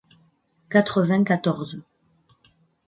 quatre-vingt-quatorze 0.71 1.77